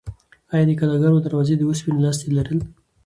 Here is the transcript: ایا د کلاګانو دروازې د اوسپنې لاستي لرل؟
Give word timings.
ایا 0.53 0.65
د 0.67 0.71
کلاګانو 0.79 1.23
دروازې 1.25 1.53
د 1.57 1.61
اوسپنې 1.69 1.99
لاستي 2.05 2.29
لرل؟ 2.37 2.59